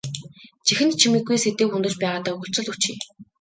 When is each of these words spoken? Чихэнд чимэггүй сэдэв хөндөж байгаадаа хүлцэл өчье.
Чихэнд 0.65 0.95
чимэггүй 1.01 1.37
сэдэв 1.43 1.67
хөндөж 1.71 1.93
байгаадаа 2.01 2.33
хүлцэл 2.37 2.67
өчье. 2.73 2.93